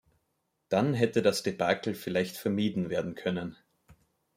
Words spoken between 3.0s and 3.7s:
können.